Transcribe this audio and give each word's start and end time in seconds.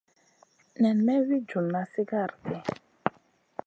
Nen 0.81 0.97
may 1.05 1.19
wi 1.27 1.35
djuna 1.47 1.81
sigara 1.91 2.35
di. 2.47 2.57